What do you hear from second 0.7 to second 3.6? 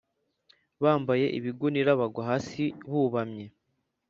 bambaye ibigunira bagwa hasi bubamye